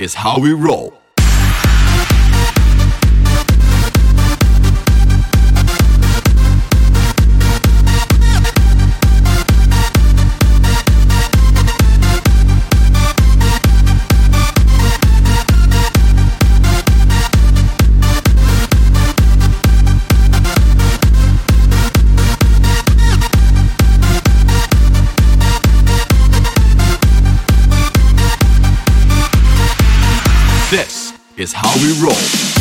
is 0.00 0.14
how 0.14 0.38
we 0.38 0.52
roll. 0.52 0.99
Is 31.40 31.54
how 31.54 31.72
we 31.76 31.98
roll. 32.02 32.59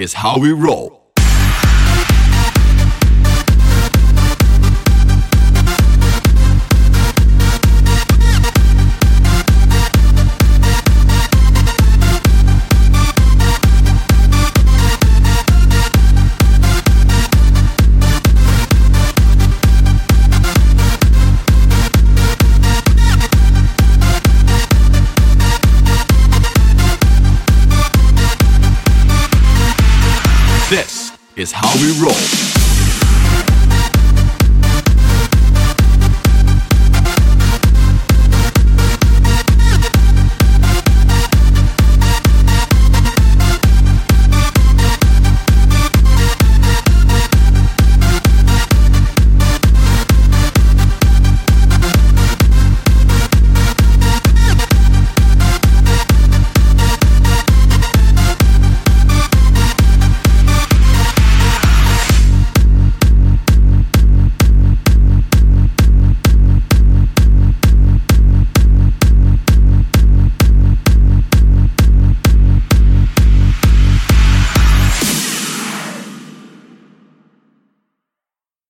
Is 0.00 0.14
how 0.14 0.38
we 0.38 0.52
roll. 0.52 0.99
is 31.36 31.52
how 31.52 31.72
we 31.80 31.92
roll. 32.02 32.89